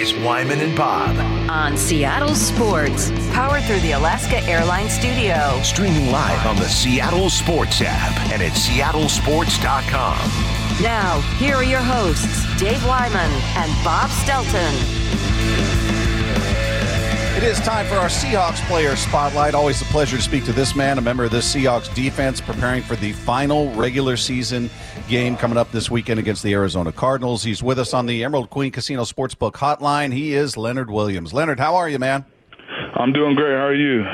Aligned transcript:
is 0.00 0.14
Wyman 0.14 0.60
and 0.60 0.74
Bob. 0.74 1.14
On 1.50 1.76
Seattle 1.76 2.34
Sports, 2.34 3.10
powered 3.32 3.62
through 3.64 3.80
the 3.80 3.92
Alaska 3.92 4.38
Airlines 4.48 4.92
Studio. 4.92 5.60
Streaming 5.62 6.10
live 6.10 6.46
on 6.46 6.56
the 6.56 6.68
Seattle 6.68 7.28
Sports 7.28 7.82
app 7.84 8.16
and 8.32 8.42
at 8.42 8.52
seattlesports.com. 8.52 10.82
Now, 10.82 11.20
here 11.36 11.56
are 11.56 11.64
your 11.64 11.82
hosts, 11.82 12.46
Dave 12.58 12.82
Wyman 12.86 13.30
and 13.56 13.84
Bob 13.84 14.08
Stelton. 14.10 15.79
It 17.40 17.44
is 17.44 17.60
time 17.60 17.86
for 17.86 17.94
our 17.94 18.08
Seahawks 18.10 18.60
player 18.68 18.94
spotlight. 18.96 19.54
Always 19.54 19.80
a 19.80 19.86
pleasure 19.86 20.18
to 20.18 20.22
speak 20.22 20.44
to 20.44 20.52
this 20.52 20.76
man, 20.76 20.98
a 20.98 21.00
member 21.00 21.24
of 21.24 21.30
this 21.30 21.50
Seahawks 21.54 21.92
defense, 21.94 22.38
preparing 22.38 22.82
for 22.82 22.96
the 22.96 23.12
final 23.12 23.72
regular 23.72 24.18
season 24.18 24.68
game 25.08 25.38
coming 25.38 25.56
up 25.56 25.72
this 25.72 25.90
weekend 25.90 26.20
against 26.20 26.42
the 26.42 26.52
Arizona 26.52 26.92
Cardinals. 26.92 27.42
He's 27.42 27.62
with 27.62 27.78
us 27.78 27.94
on 27.94 28.04
the 28.04 28.24
Emerald 28.24 28.50
Queen 28.50 28.70
Casino 28.70 29.04
Sportsbook 29.04 29.52
Hotline. 29.52 30.12
He 30.12 30.34
is 30.34 30.58
Leonard 30.58 30.90
Williams. 30.90 31.32
Leonard, 31.32 31.58
how 31.58 31.76
are 31.76 31.88
you, 31.88 31.98
man? 31.98 32.26
I'm 32.96 33.10
doing 33.10 33.34
great. 33.34 33.56
How 33.56 33.68
are 33.68 33.74
you? 33.74 34.04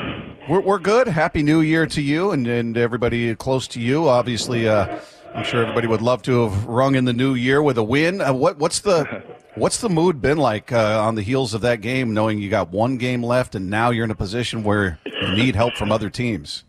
We're, 0.47 0.61
we're 0.61 0.79
good. 0.79 1.09
Happy 1.09 1.43
New 1.43 1.59
Year 1.59 1.85
to 1.85 2.01
you 2.01 2.31
and, 2.31 2.47
and 2.47 2.77
everybody 2.77 3.35
close 3.35 3.67
to 3.69 3.81
you. 3.81 4.07
Obviously, 4.07 4.69
uh, 4.69 4.99
I'm 5.35 5.43
sure 5.43 5.63
everybody 5.63 5.87
would 5.87 6.01
love 6.01 6.21
to 6.23 6.47
have 6.47 6.65
rung 6.65 6.95
in 6.95 7.03
the 7.03 7.11
new 7.11 7.33
year 7.33 7.61
with 7.61 7.77
a 7.77 7.83
win. 7.83 8.21
Uh, 8.21 8.31
what, 8.31 8.57
what's 8.57 8.79
the 8.79 9.21
what's 9.57 9.81
the 9.81 9.89
mood 9.89 10.21
been 10.21 10.37
like 10.37 10.71
uh, 10.71 11.01
on 11.01 11.15
the 11.15 11.21
heels 11.21 11.53
of 11.53 11.61
that 11.61 11.81
game, 11.81 12.13
knowing 12.13 12.39
you 12.39 12.49
got 12.49 12.69
one 12.69 12.97
game 12.97 13.23
left 13.23 13.55
and 13.55 13.69
now 13.69 13.89
you're 13.89 14.05
in 14.05 14.11
a 14.11 14.15
position 14.15 14.63
where 14.63 14.99
you 15.05 15.35
need 15.35 15.55
help 15.55 15.75
from 15.75 15.91
other 15.91 16.09
teams? 16.09 16.63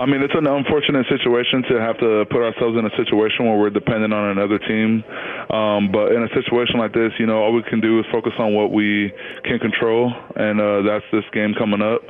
I 0.00 0.06
mean, 0.06 0.22
it's 0.22 0.34
an 0.34 0.46
unfortunate 0.46 1.04
situation 1.12 1.62
to 1.68 1.78
have 1.78 1.98
to 2.00 2.24
put 2.30 2.40
ourselves 2.40 2.78
in 2.78 2.86
a 2.86 2.94
situation 2.96 3.44
where 3.44 3.58
we're 3.58 3.70
dependent 3.70 4.14
on 4.14 4.30
another 4.30 4.58
team. 4.58 5.04
Um, 5.52 5.92
but 5.92 6.12
in 6.12 6.24
a 6.24 6.28
situation 6.32 6.80
like 6.80 6.94
this, 6.94 7.12
you 7.18 7.26
know, 7.26 7.42
all 7.42 7.52
we 7.52 7.62
can 7.68 7.80
do 7.80 8.00
is 8.00 8.06
focus 8.10 8.32
on 8.38 8.54
what 8.54 8.72
we 8.72 9.12
can 9.44 9.58
control, 9.58 10.10
and 10.36 10.58
uh, 10.58 10.82
that's 10.88 11.04
this 11.12 11.24
game 11.34 11.52
coming 11.52 11.82
up. 11.82 12.00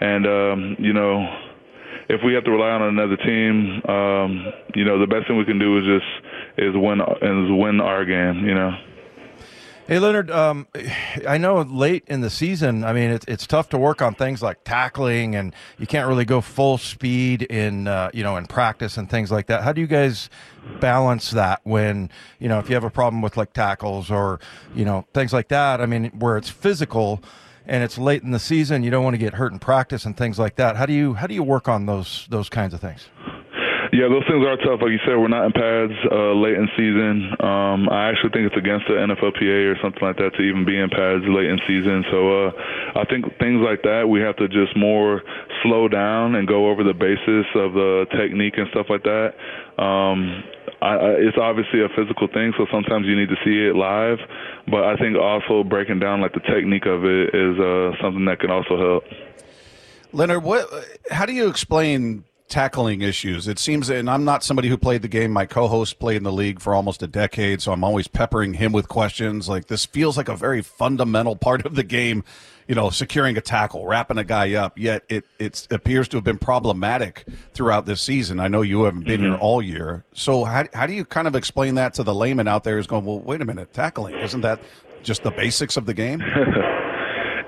And 0.00 0.26
um, 0.26 0.76
you 0.78 0.92
know, 0.92 1.18
if 2.08 2.20
we 2.24 2.32
have 2.34 2.44
to 2.44 2.52
rely 2.52 2.70
on 2.70 2.82
another 2.82 3.16
team, 3.16 3.82
um, 3.90 4.46
you 4.76 4.84
know, 4.84 5.00
the 5.00 5.10
best 5.10 5.26
thing 5.26 5.36
we 5.36 5.44
can 5.44 5.58
do 5.58 5.78
is 5.78 5.84
just 5.84 6.10
is 6.58 6.74
win 6.76 7.00
is 7.00 7.50
win 7.58 7.80
our 7.80 8.04
game. 8.04 8.46
You 8.46 8.54
know. 8.54 8.70
Hey 9.88 9.98
Leonard, 9.98 10.30
um, 10.30 10.68
I 11.26 11.38
know 11.38 11.60
late 11.60 12.04
in 12.06 12.20
the 12.20 12.30
season, 12.30 12.84
I 12.84 12.92
mean 12.92 13.10
it's 13.10 13.24
it's 13.26 13.48
tough 13.48 13.68
to 13.70 13.78
work 13.78 14.00
on 14.00 14.14
things 14.14 14.40
like 14.40 14.62
tackling, 14.62 15.34
and 15.34 15.52
you 15.76 15.88
can't 15.88 16.06
really 16.06 16.24
go 16.24 16.40
full 16.40 16.78
speed 16.78 17.42
in 17.42 17.88
uh, 17.88 18.08
you 18.14 18.22
know 18.22 18.36
in 18.36 18.46
practice 18.46 18.96
and 18.96 19.10
things 19.10 19.32
like 19.32 19.48
that. 19.48 19.64
How 19.64 19.72
do 19.72 19.80
you 19.80 19.88
guys 19.88 20.30
balance 20.78 21.32
that 21.32 21.62
when 21.64 22.10
you 22.38 22.48
know 22.48 22.60
if 22.60 22.68
you 22.68 22.76
have 22.76 22.84
a 22.84 22.90
problem 22.90 23.22
with 23.22 23.36
like 23.36 23.54
tackles 23.54 24.08
or 24.08 24.38
you 24.72 24.84
know 24.84 25.04
things 25.14 25.32
like 25.32 25.48
that? 25.48 25.80
I 25.80 25.86
mean 25.86 26.10
where 26.10 26.36
it's 26.36 26.48
physical 26.48 27.20
and 27.66 27.82
it's 27.82 27.98
late 27.98 28.22
in 28.22 28.30
the 28.30 28.38
season, 28.38 28.84
you 28.84 28.90
don't 28.90 29.02
want 29.02 29.14
to 29.14 29.18
get 29.18 29.34
hurt 29.34 29.52
in 29.52 29.58
practice 29.58 30.04
and 30.04 30.16
things 30.16 30.38
like 30.38 30.56
that. 30.56 30.76
How 30.76 30.86
do 30.86 30.92
you 30.92 31.14
how 31.14 31.26
do 31.26 31.34
you 31.34 31.42
work 31.42 31.68
on 31.68 31.86
those 31.86 32.28
those 32.30 32.48
kinds 32.48 32.72
of 32.72 32.80
things? 32.80 33.08
Yeah, 33.92 34.08
those 34.08 34.24
things 34.24 34.40
are 34.40 34.56
tough. 34.56 34.80
Like 34.80 34.96
you 34.96 35.04
said, 35.04 35.20
we're 35.20 35.28
not 35.28 35.44
in 35.44 35.52
pads 35.52 35.92
uh, 36.08 36.32
late 36.32 36.56
in 36.56 36.64
season. 36.80 37.28
Um, 37.44 37.92
I 37.92 38.08
actually 38.08 38.32
think 38.32 38.48
it's 38.48 38.56
against 38.56 38.88
the 38.88 38.96
NFLPA 38.96 39.68
or 39.68 39.76
something 39.84 40.00
like 40.00 40.16
that 40.16 40.32
to 40.32 40.40
even 40.40 40.64
be 40.64 40.80
in 40.80 40.88
pads 40.88 41.28
late 41.28 41.52
in 41.52 41.60
season. 41.68 42.00
So 42.08 42.48
uh, 42.48 42.50
I 42.96 43.04
think 43.04 43.28
things 43.36 43.60
like 43.60 43.84
that 43.84 44.08
we 44.08 44.24
have 44.24 44.40
to 44.40 44.48
just 44.48 44.72
more 44.80 45.20
slow 45.60 45.88
down 45.88 46.36
and 46.36 46.48
go 46.48 46.72
over 46.72 46.82
the 46.82 46.96
basis 46.96 47.44
of 47.52 47.76
the 47.76 48.08
technique 48.16 48.56
and 48.56 48.64
stuff 48.72 48.88
like 48.88 49.04
that. 49.04 49.36
Um, 49.76 50.40
I, 50.80 50.96
I, 50.96 51.10
it's 51.28 51.36
obviously 51.36 51.84
a 51.84 51.92
physical 51.92 52.32
thing, 52.32 52.56
so 52.56 52.64
sometimes 52.72 53.04
you 53.04 53.12
need 53.14 53.28
to 53.28 53.36
see 53.44 53.68
it 53.68 53.76
live. 53.76 54.24
But 54.72 54.88
I 54.88 54.96
think 54.96 55.20
also 55.20 55.68
breaking 55.68 56.00
down 56.00 56.24
like 56.24 56.32
the 56.32 56.40
technique 56.40 56.88
of 56.88 57.04
it 57.04 57.36
is 57.36 57.60
uh, 57.60 57.92
something 58.00 58.24
that 58.24 58.40
can 58.40 58.48
also 58.48 58.80
help. 58.80 59.04
Leonard, 60.16 60.44
what? 60.44 60.64
How 61.10 61.26
do 61.26 61.36
you 61.36 61.46
explain 61.48 62.24
tackling 62.52 63.00
issues. 63.00 63.48
It 63.48 63.58
seems, 63.58 63.88
and 63.88 64.10
I'm 64.10 64.26
not 64.26 64.44
somebody 64.44 64.68
who 64.68 64.76
played 64.76 65.00
the 65.00 65.08
game. 65.08 65.30
My 65.30 65.46
co-host 65.46 65.98
played 65.98 66.18
in 66.18 66.22
the 66.22 66.32
league 66.32 66.60
for 66.60 66.74
almost 66.74 67.02
a 67.02 67.06
decade, 67.06 67.62
so 67.62 67.72
I'm 67.72 67.82
always 67.82 68.08
peppering 68.08 68.52
him 68.52 68.72
with 68.72 68.88
questions. 68.88 69.48
Like 69.48 69.68
this 69.68 69.86
feels 69.86 70.18
like 70.18 70.28
a 70.28 70.36
very 70.36 70.60
fundamental 70.60 71.34
part 71.48 71.64
of 71.64 71.74
the 71.74 71.82
game. 71.82 72.24
You 72.68 72.76
know, 72.76 72.90
securing 72.90 73.36
a 73.36 73.40
tackle, 73.40 73.86
wrapping 73.86 74.18
a 74.18 74.24
guy 74.24 74.52
up. 74.54 74.78
Yet 74.78 75.02
it 75.08 75.24
it 75.38 75.66
appears 75.70 76.08
to 76.08 76.18
have 76.18 76.24
been 76.24 76.38
problematic 76.38 77.26
throughout 77.54 77.86
this 77.86 78.00
season. 78.00 78.38
I 78.38 78.48
know 78.48 78.62
you 78.62 78.84
haven't 78.84 79.04
been 79.04 79.20
mm-hmm. 79.20 79.30
here 79.30 79.40
all 79.40 79.62
year, 79.62 80.04
so 80.12 80.44
how 80.44 80.64
how 80.74 80.86
do 80.86 80.92
you 80.92 81.04
kind 81.04 81.26
of 81.26 81.34
explain 81.34 81.74
that 81.76 81.94
to 81.94 82.02
the 82.02 82.14
layman 82.14 82.46
out 82.46 82.64
there 82.64 82.76
who's 82.76 82.86
going, 82.86 83.04
well, 83.04 83.18
wait 83.18 83.40
a 83.40 83.44
minute, 83.44 83.72
tackling 83.72 84.14
isn't 84.16 84.42
that 84.42 84.60
just 85.02 85.22
the 85.22 85.30
basics 85.30 85.76
of 85.76 85.86
the 85.86 85.94
game? 85.94 86.22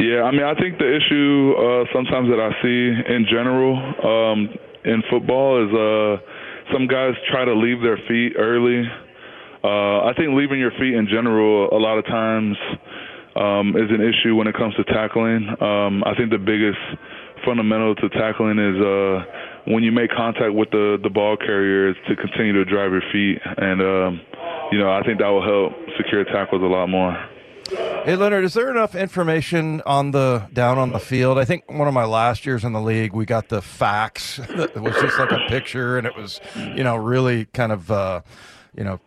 Yeah, 0.00 0.22
I 0.24 0.32
mean, 0.32 0.42
I 0.42 0.54
think 0.54 0.78
the 0.78 0.90
issue 0.90 1.54
uh, 1.54 1.84
sometimes 1.94 2.28
that 2.28 2.40
I 2.40 2.50
see 2.60 3.14
in 3.14 3.26
general, 3.30 3.78
um, 4.02 4.50
in 4.84 5.02
football 5.10 5.64
is 5.64 5.72
uh, 5.72 6.72
some 6.72 6.86
guys 6.86 7.12
try 7.30 7.44
to 7.44 7.54
leave 7.54 7.80
their 7.80 7.98
feet 8.08 8.34
early. 8.38 8.84
Uh, 9.62 10.04
I 10.04 10.12
think 10.16 10.36
leaving 10.36 10.58
your 10.58 10.72
feet 10.72 10.94
in 10.94 11.08
general 11.08 11.68
a 11.72 11.80
lot 11.80 11.98
of 11.98 12.04
times 12.04 12.56
um, 13.36 13.74
is 13.76 13.90
an 13.90 14.00
issue 14.00 14.36
when 14.36 14.46
it 14.46 14.54
comes 14.54 14.74
to 14.76 14.84
tackling. 14.84 15.48
Um, 15.60 16.04
I 16.04 16.14
think 16.16 16.30
the 16.30 16.38
biggest 16.38 16.78
fundamental 17.44 17.94
to 17.96 18.08
tackling 18.10 18.58
is 18.58 18.76
uh, 18.80 19.72
when 19.72 19.82
you 19.82 19.92
make 19.92 20.10
contact 20.10 20.52
with 20.54 20.70
the 20.70 20.98
the 21.02 21.10
ball 21.10 21.36
carrier 21.36 21.90
is 21.90 21.96
to 22.08 22.16
continue 22.16 22.52
to 22.52 22.64
drive 22.64 22.92
your 22.92 23.04
feet, 23.12 23.38
and 23.42 23.80
um, 23.80 24.20
you 24.72 24.78
know 24.78 24.90
I 24.90 25.02
think 25.04 25.18
that 25.18 25.28
will 25.28 25.44
help 25.44 25.72
secure 25.96 26.24
tackles 26.24 26.62
a 26.62 26.66
lot 26.66 26.86
more. 26.88 27.12
Hey 28.04 28.16
Leonard, 28.16 28.44
is 28.44 28.52
there 28.52 28.70
enough 28.70 28.94
information 28.94 29.80
on 29.86 30.10
the 30.10 30.46
down 30.52 30.76
on 30.76 30.92
the 30.92 30.98
field? 30.98 31.38
I 31.38 31.46
think 31.46 31.70
one 31.70 31.88
of 31.88 31.94
my 31.94 32.04
last 32.04 32.44
years 32.44 32.62
in 32.62 32.74
the 32.74 32.80
league, 32.82 33.14
we 33.14 33.24
got 33.24 33.48
the 33.48 33.62
facts. 33.62 34.38
It 34.50 34.76
was 34.76 34.92
just 34.96 35.18
like 35.18 35.32
a 35.32 35.40
picture, 35.48 35.96
and 35.96 36.06
it 36.06 36.14
was, 36.14 36.38
you 36.54 36.84
know, 36.84 36.96
really 36.96 37.46
kind 37.46 37.72
of, 37.72 37.90
uh, 37.90 38.20
you 38.76 38.84
know, 38.84 39.00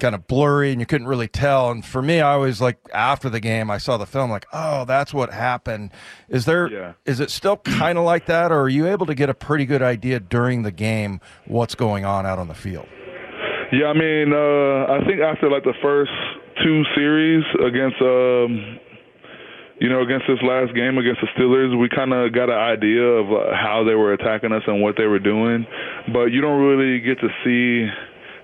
kind 0.00 0.14
of 0.14 0.26
blurry, 0.26 0.70
and 0.70 0.80
you 0.80 0.86
couldn't 0.86 1.06
really 1.06 1.28
tell. 1.28 1.70
And 1.70 1.82
for 1.82 2.02
me, 2.02 2.20
I 2.20 2.34
always 2.34 2.60
like 2.60 2.76
after 2.92 3.30
the 3.30 3.40
game, 3.40 3.70
I 3.70 3.78
saw 3.78 3.96
the 3.96 4.04
film, 4.04 4.30
like, 4.30 4.46
oh, 4.52 4.84
that's 4.84 5.14
what 5.14 5.32
happened. 5.32 5.90
Is 6.28 6.44
there? 6.44 6.70
Yeah. 6.70 6.92
Is 7.06 7.20
it 7.20 7.30
still 7.30 7.56
kind 7.56 7.96
of 7.96 8.04
like 8.04 8.26
that, 8.26 8.52
or 8.52 8.60
are 8.60 8.68
you 8.68 8.86
able 8.86 9.06
to 9.06 9.14
get 9.14 9.30
a 9.30 9.34
pretty 9.34 9.64
good 9.64 9.82
idea 9.82 10.20
during 10.20 10.62
the 10.62 10.72
game 10.72 11.22
what's 11.46 11.74
going 11.74 12.04
on 12.04 12.26
out 12.26 12.38
on 12.38 12.48
the 12.48 12.54
field? 12.54 12.86
Yeah, 13.72 13.86
I 13.86 13.94
mean, 13.94 14.34
uh, 14.34 14.92
I 14.92 15.02
think 15.06 15.22
after 15.22 15.48
like 15.48 15.64
the 15.64 15.72
first 15.80 16.12
two 16.62 16.82
series 16.94 17.44
against 17.64 18.00
um 18.00 18.78
you 19.80 19.88
know 19.88 20.02
against 20.02 20.26
this 20.28 20.38
last 20.42 20.74
game 20.74 20.98
against 20.98 21.20
the 21.20 21.28
Steelers 21.36 21.78
we 21.78 21.88
kind 21.88 22.12
of 22.12 22.32
got 22.32 22.50
an 22.50 22.58
idea 22.58 23.02
of 23.02 23.26
uh, 23.32 23.54
how 23.54 23.84
they 23.86 23.94
were 23.94 24.12
attacking 24.12 24.52
us 24.52 24.62
and 24.66 24.82
what 24.82 24.96
they 24.96 25.06
were 25.06 25.18
doing 25.18 25.66
but 26.12 26.26
you 26.26 26.40
don't 26.40 26.60
really 26.62 27.00
get 27.00 27.18
to 27.20 27.28
see 27.44 27.88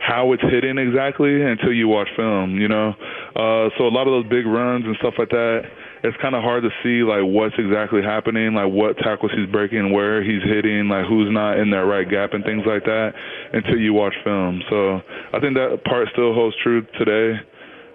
how 0.01 0.33
it's 0.33 0.43
hitting 0.43 0.79
exactly 0.79 1.43
until 1.43 1.73
you 1.73 1.89
watch 1.89 2.09
film 2.17 2.59
you 2.59 2.69
know 2.69 2.95
uh 3.37 3.69
so 3.79 3.87
a 3.87 3.93
lot 3.93 4.07
of 4.07 4.13
those 4.13 4.29
big 4.31 4.47
runs 4.47 4.85
and 4.85 4.97
stuff 5.01 5.15
like 5.19 5.31
that 5.31 5.63
it's 6.03 6.17
kind 6.23 6.35
of 6.35 6.43
hard 6.43 6.63
to 6.63 6.71
see 6.83 7.03
like 7.03 7.23
what's 7.23 7.55
exactly 7.59 8.03
happening, 8.03 8.55
like 8.55 8.71
what 8.71 8.97
tackles 8.99 9.33
he's 9.35 9.51
breaking, 9.51 9.93
where 9.93 10.23
he's 10.23 10.43
hitting, 10.43 10.89
like 10.89 11.07
who's 11.07 11.29
not 11.31 11.59
in 11.59 11.71
that 11.71 11.87
right 11.91 12.09
gap 12.09 12.35
and 12.35 12.45
things 12.45 12.63
like 12.67 12.85
that 12.85 13.13
until 13.53 13.79
you 13.79 13.93
watch 13.93 14.15
film. 14.23 14.63
So 14.71 15.01
I 15.35 15.41
think 15.41 15.55
that 15.55 15.83
part 15.85 16.09
still 16.13 16.35
holds 16.35 16.57
true 16.63 16.87
today. 16.99 17.41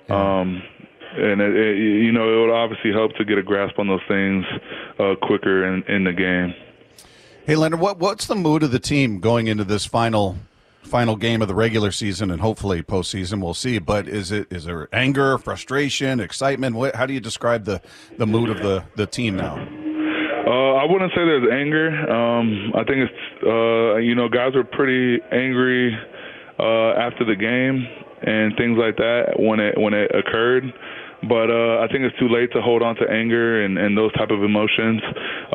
Um, 0.10 0.62
and 1.16 1.42
it, 1.42 1.56
it, 1.56 1.78
you 1.78 2.12
know, 2.12 2.34
it 2.34 2.48
would 2.48 2.54
obviously 2.54 2.92
help 2.92 3.14
to 3.16 3.26
get 3.26 3.38
a 3.38 3.44
grasp 3.44 3.78
on 3.80 3.88
those 3.88 4.02
things 4.08 4.46
uh, 5.00 5.16
quicker 5.22 5.66
in, 5.66 5.84
in 5.84 6.04
the 6.04 6.14
game. 6.14 6.54
Hey, 7.46 7.56
Leonard, 7.56 7.80
what 7.80 8.00
what's 8.00 8.28
the 8.28 8.36
mood 8.36 8.64
of 8.64 8.72
the 8.72 8.80
team 8.80 9.20
going 9.20 9.48
into 9.48 9.64
this 9.64 9.86
final 9.86 10.38
final 10.82 11.16
game 11.16 11.42
of 11.42 11.48
the 11.48 11.56
regular 11.56 11.92
season 11.92 12.32
and 12.32 12.40
hopefully 12.40 12.82
postseason? 12.82 13.42
We'll 13.42 13.54
see. 13.54 13.80
But 13.80 14.08
is 14.08 14.32
it 14.32 14.52
is 14.52 14.66
there 14.66 14.88
anger, 14.94 15.38
frustration, 15.38 16.20
excitement? 16.20 16.76
What, 16.76 16.96
how 16.96 17.06
do 17.06 17.14
you 17.14 17.20
describe 17.20 17.66
the 17.66 17.82
the 18.18 18.26
mood 18.26 18.50
of 18.50 18.60
the 18.60 18.86
the 18.96 19.06
team 19.06 19.36
now? 19.36 19.56
Uh, 19.56 20.76
I 20.76 20.86
wouldn't 20.86 21.12
say 21.12 21.24
there's 21.24 21.52
anger. 21.52 21.90
Um, 22.10 22.72
I 22.76 22.84
think 22.86 23.10
it's 23.10 23.44
uh, 23.46 23.98
you 23.98 24.16
know 24.16 24.30
guys 24.30 24.56
are 24.56 24.64
pretty 24.64 25.22
angry 25.32 25.98
uh, 26.60 26.92
after 26.92 27.26
the 27.26 27.36
game 27.36 27.88
and 28.24 28.56
things 28.58 28.78
like 28.78 28.98
that 28.98 29.36
when 29.38 29.60
it 29.60 29.78
when 29.78 29.94
it 29.94 30.12
occurred. 30.14 30.64
But 31.28 31.48
uh, 31.48 31.80
I 31.80 31.88
think 31.88 32.04
it's 32.04 32.18
too 32.20 32.28
late 32.28 32.52
to 32.52 32.62
hold 32.62 32.84
on 32.84 32.96
to 32.98 33.08
anger 33.10 33.64
and, 33.64 33.78
and 33.78 33.98
those 33.98 34.12
type 34.14 34.30
of 34.30 34.44
emotions. 34.44 35.02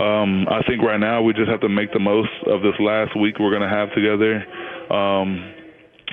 Um, 0.00 0.49
I 0.49 0.62
think 0.67 0.81
right 0.82 0.99
now 1.00 1.20
we 1.20 1.35
just 1.35 1.50
have 1.50 1.61
to 1.61 1.69
make 1.69 1.93
the 1.93 2.00
most 2.00 2.32
of 2.47 2.62
this 2.62 2.73
last 2.81 3.12
week 3.20 3.38
we're 3.38 3.53
going 3.53 3.69
to 3.69 3.69
have 3.69 3.93
together. 3.93 4.44
Um, 4.88 5.53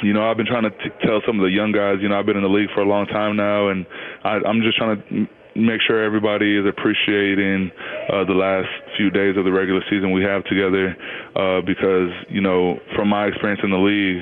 you 0.03 0.11
know, 0.11 0.29
I've 0.29 0.35
been 0.35 0.45
trying 0.45 0.63
to 0.63 0.71
t- 0.71 0.91
tell 1.07 1.21
some 1.25 1.39
of 1.39 1.43
the 1.47 1.55
young 1.55 1.71
guys. 1.71 1.99
You 2.01 2.09
know, 2.09 2.19
I've 2.19 2.25
been 2.25 2.35
in 2.35 2.43
the 2.43 2.51
league 2.51 2.67
for 2.75 2.81
a 2.81 2.87
long 2.87 3.05
time 3.07 3.37
now, 3.37 3.69
and 3.69 3.85
I, 4.25 4.43
I'm 4.43 4.59
just 4.61 4.75
trying 4.75 4.99
to 4.99 5.27
make 5.55 5.79
sure 5.87 6.03
everybody 6.03 6.57
is 6.57 6.65
appreciating 6.67 7.71
uh, 8.11 8.25
the 8.25 8.35
last 8.35 8.67
few 8.97 9.09
days 9.09 9.37
of 9.37 9.45
the 9.45 9.51
regular 9.51 9.79
season 9.89 10.11
we 10.11 10.21
have 10.21 10.43
together, 10.51 10.91
uh, 11.35 11.61
because 11.63 12.11
you 12.27 12.41
know, 12.41 12.75
from 12.93 13.07
my 13.07 13.27
experience 13.27 13.61
in 13.63 13.71
the 13.71 13.79
league 13.79 14.19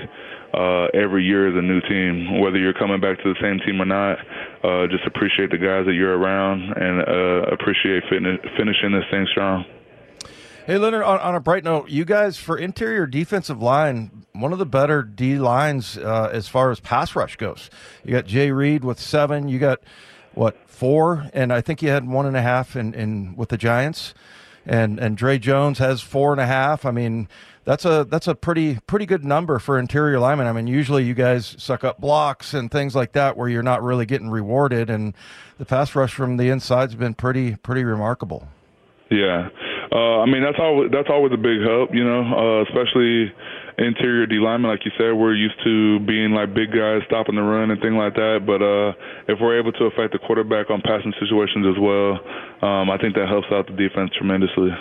uh, 0.54 0.88
every 0.94 1.24
year 1.24 1.48
is 1.48 1.56
a 1.56 1.62
new 1.62 1.82
team. 1.82 2.40
Whether 2.40 2.58
you're 2.58 2.74
coming 2.74 3.00
back 3.00 3.18
to 3.24 3.34
the 3.34 3.40
same 3.42 3.60
team 3.66 3.82
or 3.82 3.86
not, 3.86 4.20
uh, 4.64 4.88
just 4.88 5.06
appreciate 5.06 5.50
the 5.50 5.58
guys 5.58 5.86
that 5.86 5.94
you're 5.94 6.18
around 6.18 6.62
and 6.74 7.02
uh, 7.02 7.52
appreciate 7.52 8.04
fin- 8.10 8.40
finishing 8.58 8.92
this 8.92 9.06
thing 9.10 9.28
strong. 9.32 9.66
Hey, 10.66 10.78
Leonard, 10.78 11.04
on, 11.04 11.20
on, 11.20 11.36
a 11.36 11.42
bright 11.42 11.66
note, 11.66 11.90
you 11.90 12.06
guys, 12.06 12.38
for 12.38 12.58
interior 12.58 13.06
defensive 13.06 13.62
line, 13.62 14.26
one 14.32 14.54
of 14.54 14.60
the 14.60 14.66
better 14.66 15.04
D 15.04 15.38
lines 15.38 15.98
uh, 15.98 16.30
as 16.32 16.48
far 16.48 16.72
as 16.72 16.80
pass 16.80 17.18
rush 17.18 17.36
goes. 17.36 17.70
You 18.06 18.12
got 18.12 18.28
Jay 18.28 18.50
Reed 18.50 18.86
with 18.86 18.98
seven. 18.98 19.50
You 19.50 19.60
got, 19.60 19.82
what, 20.34 20.58
four? 20.70 21.30
And 21.34 21.52
I 21.52 21.60
think 21.60 21.82
you 21.82 21.90
had 21.90 22.08
one 22.08 22.26
and 22.26 22.38
a 22.38 22.42
half 22.42 22.78
in, 22.78 22.94
in 22.94 23.36
with 23.36 23.50
the 23.50 23.58
Giants. 23.58 24.14
And, 24.66 25.00
and 25.00 25.18
Dre 25.18 25.38
Jones 25.40 25.80
has 25.80 26.02
four 26.02 26.32
and 26.32 26.40
a 26.40 26.46
half. 26.46 26.86
I 26.86 26.92
mean, 26.92 27.28
that's 27.66 27.86
a 27.86 28.06
that's 28.10 28.28
a 28.28 28.36
pretty 28.36 28.80
pretty 28.88 29.06
good 29.06 29.24
number 29.24 29.60
for 29.60 29.80
interior 29.80 30.20
linemen. 30.20 30.48
I 30.48 30.52
mean, 30.52 30.68
usually 30.68 31.04
you 31.04 31.14
guys 31.14 31.56
suck 31.58 31.84
up 31.84 32.00
blocks 32.00 32.54
and 32.54 32.70
things 32.70 32.96
like 32.96 33.14
that 33.14 33.38
where 33.38 33.48
you're 33.48 33.64
not 33.64 33.82
really 33.82 34.06
getting 34.06 34.30
rewarded, 34.30 34.90
and 34.90 35.14
the 35.58 35.66
pass 35.66 35.96
rush 35.96 36.14
from 36.14 36.38
the 36.38 36.50
inside's 36.50 36.96
been 36.96 37.14
pretty 37.14 37.56
pretty 37.56 37.84
remarkable. 37.84 38.48
Yeah, 39.10 39.50
uh, 39.92 40.20
I 40.22 40.26
mean 40.26 40.44
that's 40.44 40.60
always 40.60 40.92
that's 40.92 41.10
always 41.10 41.32
a 41.34 41.38
big 41.38 41.62
help, 41.62 41.94
you 41.94 42.04
know, 42.04 42.22
uh, 42.24 42.64
especially 42.64 43.32
interior 43.78 44.26
D 44.26 44.36
lineman, 44.36 44.72
like 44.72 44.86
you 44.86 44.92
said, 44.98 45.14
we're 45.14 45.36
used 45.36 45.62
to 45.64 46.00
being 46.02 46.32
like 46.32 46.54
big 46.54 46.72
guys 46.72 47.02
stopping 47.08 47.36
the 47.36 47.42
run 47.42 47.72
and 47.72 47.82
things 47.82 47.96
like 47.96 48.16
that. 48.16 48.44
But 48.46 48.62
uh, 48.62 48.94
if 49.28 49.40
we're 49.40 49.60
able 49.60 49.72
to 49.74 49.86
affect 49.86 50.14
the 50.14 50.20
quarterback 50.20 50.70
on 50.70 50.82
passing 50.82 51.14
situations 51.20 51.66
as 51.68 51.80
well, 51.80 52.20
um, 52.62 52.90
I 52.90 52.98
think 52.98 53.16
that 53.16 53.28
helps 53.28 53.48
out 53.52 53.68
the 53.68 53.74
defense 53.74 54.12
tremendously. 54.18 54.72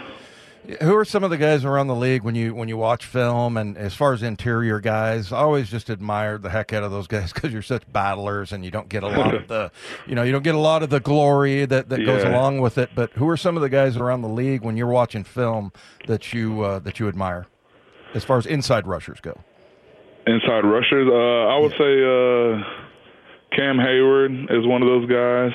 Who 0.81 0.97
are 0.97 1.05
some 1.05 1.25
of 1.25 1.31
the 1.31 1.39
guys 1.39 1.65
around 1.65 1.89
the 1.89 1.97
league 1.97 2.23
when 2.23 2.37
you 2.37 2.55
when 2.55 2.69
you 2.69 2.77
watch 2.77 3.05
film 3.05 3.56
and 3.56 3.77
as 3.77 3.94
far 3.94 4.12
as 4.12 4.23
interior 4.23 4.79
guys? 4.79 5.33
I 5.33 5.39
always 5.39 5.69
just 5.69 5.91
admired 5.91 6.43
the 6.43 6.50
heck 6.50 6.73
out 6.73 6.85
of 6.85 6.93
those 6.93 7.09
guys 7.09 7.33
because 7.35 7.53
you're 7.53 7.62
such 7.62 7.91
battlers 7.93 8.53
and 8.53 8.65
you 8.65 8.71
don't 8.71 8.89
get 8.89 9.03
a 9.03 9.09
lot 9.09 9.35
of 9.35 9.49
the, 9.49 9.73
you 10.06 10.15
know, 10.15 10.23
you 10.23 10.31
don't 10.31 10.44
get 10.44 10.55
a 10.55 10.61
lot 10.61 10.85
of 10.85 10.91
the 10.91 11.00
glory 11.00 11.65
that, 11.65 11.89
that 11.89 12.00
yeah. 12.00 12.06
goes 12.06 12.23
along 12.23 12.61
with 12.61 12.79
it. 12.79 12.91
But 12.94 13.11
who 13.15 13.29
are 13.29 13.37
some 13.37 13.56
of 13.56 13.62
the 13.62 13.69
guys 13.69 13.97
around 13.97 14.23
the 14.23 14.29
league 14.29 14.62
when 14.62 14.77
you're 14.77 14.87
watching 14.87 15.25
film 15.25 15.73
that 16.06 16.33
you 16.33 16.62
uh, 16.62 16.79
that 16.81 17.00
you 17.00 17.09
admire, 17.09 17.47
as 18.14 18.25
far 18.25 18.38
as 18.38 18.47
inside 18.47 18.87
rushers 18.87 19.20
go? 19.20 19.38
Inside 20.26 20.64
rushers, 20.64 21.09
uh, 21.11 21.49
I 21.49 21.59
would 21.59 21.73
yeah. 21.73 21.79
say 21.79 21.93
uh, 22.03 23.56
Cam 23.56 23.76
Heyward 23.76 24.50
is 24.50 24.67
one 24.67 24.82
of 24.82 24.88
those 24.88 25.09
guys. 25.11 25.53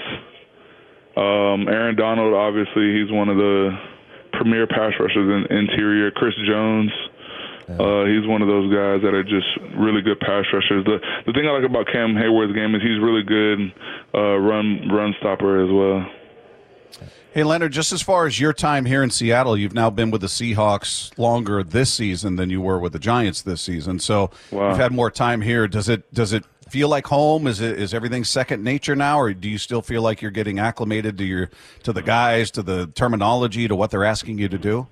Um, 1.15 1.67
Aaron 1.67 1.95
Donald, 1.95 2.33
obviously, 2.33 2.93
he's 2.93 3.11
one 3.11 3.29
of 3.29 3.37
the 3.37 3.71
premier 4.33 4.67
pass 4.67 4.93
rushers 4.99 5.47
in 5.49 5.57
interior. 5.57 6.11
Chris 6.11 6.33
Jones. 6.47 6.91
Uh, 7.67 8.05
he's 8.07 8.25
one 8.25 8.41
of 8.41 8.47
those 8.47 8.71
guys 8.71 9.03
that 9.03 9.11
are 9.11 9.23
just 9.23 9.47
really 9.75 10.01
good 10.01 10.17
pass 10.21 10.45
rushers. 10.53 10.85
The 10.85 10.99
the 11.25 11.33
thing 11.33 11.47
I 11.47 11.51
like 11.51 11.67
about 11.67 11.87
Cam 11.91 12.15
Heyward's 12.15 12.55
game 12.55 12.73
is 12.75 12.81
he's 12.81 12.95
really 13.03 13.23
good 13.23 13.59
uh, 14.15 14.39
run 14.39 14.87
run 14.87 15.13
stopper 15.19 15.59
as 15.59 15.69
well. 15.69 16.07
Hey 17.37 17.43
Leonard, 17.43 17.71
just 17.71 17.91
as 17.91 18.01
far 18.01 18.25
as 18.25 18.39
your 18.39 18.51
time 18.51 18.85
here 18.85 19.03
in 19.03 19.11
Seattle, 19.11 19.55
you've 19.55 19.75
now 19.75 19.91
been 19.91 20.09
with 20.09 20.21
the 20.21 20.27
Seahawks 20.27 21.15
longer 21.19 21.61
this 21.61 21.93
season 21.93 22.35
than 22.35 22.49
you 22.49 22.59
were 22.61 22.79
with 22.79 22.93
the 22.93 22.99
Giants 22.99 23.43
this 23.43 23.61
season. 23.61 23.99
So 23.99 24.31
wow. 24.49 24.69
you've 24.69 24.79
had 24.79 24.91
more 24.91 25.11
time 25.11 25.41
here. 25.41 25.67
Does 25.67 25.87
it 25.87 26.11
does 26.11 26.33
it 26.33 26.43
feel 26.67 26.89
like 26.89 27.05
home? 27.05 27.45
Is 27.45 27.61
it 27.61 27.79
is 27.79 27.93
everything 27.93 28.23
second 28.23 28.63
nature 28.63 28.95
now, 28.95 29.19
or 29.19 29.35
do 29.35 29.47
you 29.47 29.59
still 29.59 29.83
feel 29.83 30.01
like 30.01 30.19
you're 30.19 30.31
getting 30.31 30.57
acclimated 30.57 31.19
to 31.19 31.25
your 31.25 31.51
to 31.83 31.93
the 31.93 32.01
mm. 32.01 32.07
guys, 32.07 32.49
to 32.49 32.63
the 32.63 32.87
terminology, 32.87 33.67
to 33.67 33.75
what 33.75 33.91
they're 33.91 34.03
asking 34.03 34.39
you 34.39 34.49
to 34.49 34.57
do? 34.57 34.87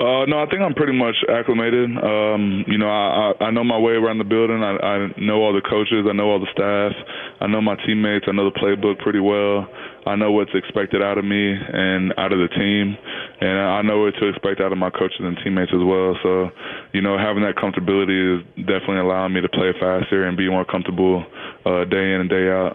Uh, 0.00 0.24
no, 0.24 0.40
I 0.40 0.46
think 0.48 0.62
I'm 0.64 0.72
pretty 0.72 0.96
much 0.96 1.14
acclimated. 1.28 1.92
Um, 1.92 2.64
you 2.66 2.78
know, 2.78 2.88
I, 2.88 3.36
I, 3.36 3.44
I 3.44 3.50
know 3.50 3.62
my 3.62 3.76
way 3.76 3.92
around 3.92 4.16
the 4.16 4.24
building. 4.24 4.64
I, 4.64 4.72
I 4.80 4.96
know 5.20 5.44
all 5.44 5.52
the 5.52 5.60
coaches. 5.60 6.08
I 6.08 6.16
know 6.16 6.32
all 6.32 6.40
the 6.40 6.48
staff. 6.56 6.96
I 7.40 7.46
know 7.46 7.60
my 7.60 7.76
teammates. 7.84 8.24
I 8.26 8.32
know 8.32 8.48
the 8.48 8.56
playbook 8.56 8.98
pretty 9.00 9.20
well. 9.20 9.68
I 10.06 10.16
know 10.16 10.32
what's 10.32 10.52
expected 10.54 11.02
out 11.02 11.18
of 11.18 11.26
me 11.26 11.52
and 11.52 12.14
out 12.16 12.32
of 12.32 12.38
the 12.40 12.48
team, 12.48 12.96
and 13.42 13.58
I 13.60 13.82
know 13.82 14.00
what 14.00 14.14
to 14.16 14.28
expect 14.28 14.62
out 14.62 14.72
of 14.72 14.78
my 14.78 14.88
coaches 14.88 15.20
and 15.20 15.36
teammates 15.44 15.72
as 15.74 15.84
well. 15.84 16.16
So, 16.22 16.48
you 16.94 17.02
know, 17.02 17.18
having 17.18 17.42
that 17.44 17.56
comfortability 17.60 18.40
is 18.40 18.46
definitely 18.56 19.04
allowing 19.04 19.34
me 19.34 19.42
to 19.42 19.48
play 19.50 19.72
faster 19.78 20.24
and 20.24 20.34
be 20.34 20.48
more 20.48 20.64
comfortable 20.64 21.26
uh, 21.66 21.84
day 21.84 22.16
in 22.16 22.24
and 22.24 22.30
day 22.30 22.48
out. 22.48 22.74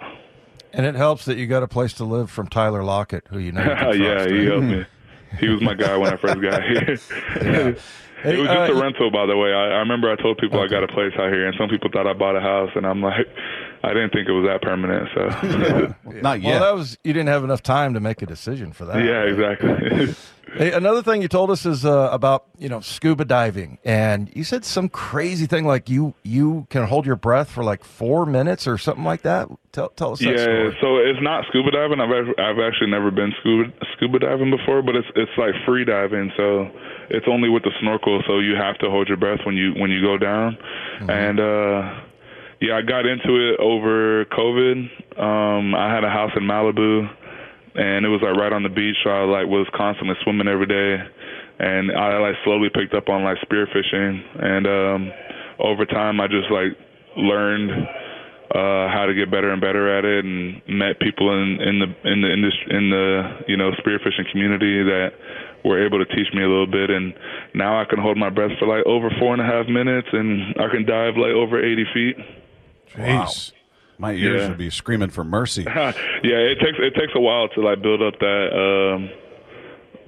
And 0.73 0.85
it 0.85 0.93
helps 0.93 1.25
that 1.25 1.37
you 1.37 1.47
got 1.47 1.63
a 1.63 1.67
place 1.67 1.93
to 1.93 2.03
live 2.03 2.29
from 2.29 2.49
Tyler 2.49 2.83
Lockett, 2.83 3.25
who 3.29 3.39
you 3.39 3.51
know. 3.51 3.63
You 3.93 4.05
yeah, 4.05 4.27
he 4.27 4.45
helped 4.45 4.65
me. 4.65 4.85
He 5.39 5.49
was 5.49 5.61
my 5.61 5.73
guy 5.73 5.97
when 5.97 6.13
I 6.13 6.17
first 6.17 6.41
got 6.41 6.63
here. 6.63 6.97
yeah. 7.41 7.73
Hey, 8.23 8.35
it 8.35 8.39
was 8.39 8.47
just 8.47 8.71
uh, 8.71 8.73
a 8.73 8.81
rental, 8.81 9.11
by 9.11 9.25
the 9.27 9.37
way. 9.37 9.53
I, 9.53 9.75
I 9.75 9.79
remember 9.79 10.11
I 10.11 10.15
told 10.15 10.39
people 10.39 10.59
okay. 10.59 10.75
I 10.75 10.79
got 10.79 10.89
a 10.89 10.91
place 10.91 11.13
out 11.19 11.31
here, 11.31 11.45
and 11.45 11.55
some 11.59 11.69
people 11.69 11.91
thought 11.91 12.07
I 12.07 12.13
bought 12.13 12.35
a 12.35 12.41
house, 12.41 12.71
and 12.73 12.85
I'm 12.85 13.01
like, 13.01 13.27
I 13.83 13.89
didn't 13.89 14.13
think 14.13 14.27
it 14.27 14.31
was 14.31 14.47
that 14.47 14.61
permanent. 14.63 15.09
So 15.13 15.91
not 16.21 16.41
yet. 16.41 16.49
Well, 16.49 16.59
that 16.61 16.75
was 16.75 16.97
you 17.03 17.13
didn't 17.13 17.29
have 17.29 17.43
enough 17.43 17.61
time 17.61 17.93
to 17.93 17.99
make 17.99 18.21
a 18.23 18.25
decision 18.25 18.73
for 18.73 18.85
that. 18.85 19.03
Yeah, 19.03 19.23
exactly. 19.23 20.15
hey, 20.57 20.71
another 20.71 21.01
thing 21.01 21.21
you 21.21 21.27
told 21.27 21.51
us 21.51 21.65
is 21.65 21.85
uh, 21.85 22.09
about 22.11 22.45
you 22.57 22.69
know 22.69 22.79
scuba 22.79 23.25
diving, 23.25 23.77
and 23.83 24.29
you 24.35 24.43
said 24.43 24.65
some 24.65 24.89
crazy 24.89 25.45
thing 25.45 25.65
like 25.65 25.89
you 25.89 26.13
you 26.23 26.67
can 26.69 26.85
hold 26.85 27.05
your 27.05 27.15
breath 27.15 27.49
for 27.49 27.63
like 27.63 27.83
four 27.83 28.25
minutes 28.25 28.67
or 28.67 28.77
something 28.77 29.03
like 29.03 29.21
that. 29.23 29.47
Tell 29.71 29.89
tell 29.89 30.13
us. 30.13 30.21
yeah, 30.21 30.37
story. 30.37 30.77
so 30.81 30.97
it's 30.97 31.21
not 31.21 31.45
scuba 31.49 31.71
diving. 31.71 31.99
I've 31.99 32.09
I've 32.39 32.59
actually 32.59 32.91
never 32.91 33.11
been 33.11 33.33
scuba 33.41 33.71
scuba 33.95 34.19
diving 34.19 34.51
before, 34.51 34.81
but 34.81 34.95
it's 34.95 35.07
it's 35.15 35.31
like 35.37 35.53
free 35.65 35.85
diving. 35.85 36.31
So 36.37 36.69
it's 37.09 37.27
only 37.29 37.49
with 37.49 37.63
the 37.63 37.71
snorkel, 37.81 38.21
so 38.27 38.39
you 38.39 38.55
have 38.55 38.77
to 38.79 38.89
hold 38.89 39.07
your 39.07 39.17
breath 39.17 39.39
when 39.45 39.55
you 39.55 39.73
when 39.77 39.91
you 39.91 40.01
go 40.01 40.17
down, 40.17 40.57
mm-hmm. 40.99 41.09
and. 41.09 41.39
uh 41.39 42.01
yeah, 42.61 42.77
I 42.77 42.81
got 42.81 43.05
into 43.05 43.35
it 43.35 43.59
over 43.59 44.25
COVID. 44.25 45.19
Um, 45.19 45.75
I 45.75 45.93
had 45.93 46.03
a 46.03 46.09
house 46.09 46.31
in 46.35 46.43
Malibu, 46.43 47.07
and 47.75 48.05
it 48.05 48.09
was 48.09 48.21
like 48.21 48.35
right 48.35 48.53
on 48.53 48.63
the 48.63 48.69
beach, 48.69 48.95
so 49.03 49.09
I 49.09 49.23
like 49.23 49.47
was 49.47 49.67
constantly 49.75 50.15
swimming 50.23 50.47
every 50.47 50.67
day, 50.67 51.03
and 51.59 51.91
I 51.91 52.17
like 52.19 52.35
slowly 52.43 52.69
picked 52.73 52.93
up 52.93 53.09
on 53.09 53.23
like 53.23 53.37
spearfishing, 53.43 54.23
and 54.39 54.65
um, 54.67 55.11
over 55.59 55.85
time 55.85 56.19
I 56.21 56.27
just 56.27 56.49
like 56.51 56.77
learned 57.17 57.71
uh, 58.55 58.87
how 58.87 59.05
to 59.07 59.13
get 59.13 59.31
better 59.31 59.51
and 59.51 59.59
better 59.59 59.91
at 59.91 60.05
it, 60.05 60.23
and 60.23 60.61
met 60.67 60.99
people 60.99 61.31
in 61.31 61.59
in 61.61 61.79
the 61.79 61.89
in 62.09 62.21
the 62.21 62.31
industry 62.31 62.67
in 62.71 62.89
the 62.89 63.43
you 63.47 63.57
know 63.57 63.71
spearfishing 63.83 64.31
community 64.31 64.83
that 64.83 65.11
were 65.65 65.83
able 65.83 65.97
to 65.97 66.05
teach 66.15 66.31
me 66.33 66.43
a 66.43 66.47
little 66.47 66.67
bit, 66.67 66.89
and 66.89 67.13
now 67.53 67.81
I 67.81 67.85
can 67.85 67.99
hold 67.99 68.17
my 68.17 68.29
breath 68.29 68.51
for 68.59 68.67
like 68.67 68.85
over 68.85 69.09
four 69.19 69.33
and 69.33 69.41
a 69.41 69.45
half 69.45 69.67
minutes, 69.67 70.07
and 70.13 70.55
I 70.59 70.69
can 70.69 70.85
dive 70.85 71.17
like 71.17 71.33
over 71.33 71.59
80 71.59 71.85
feet. 71.93 72.17
Jeez. 72.95 73.51
Wow. 73.51 73.55
My 73.97 74.13
ears 74.13 74.41
yeah. 74.41 74.49
would 74.49 74.57
be 74.57 74.69
screaming 74.69 75.09
for 75.09 75.23
mercy. 75.23 75.63
yeah, 75.65 75.91
it 76.23 76.59
takes 76.59 76.77
it 76.79 76.95
takes 76.95 77.13
a 77.15 77.19
while 77.19 77.47
to 77.49 77.61
like 77.61 77.81
build 77.81 78.01
up 78.01 78.19
that 78.19 78.95
um, 78.95 79.09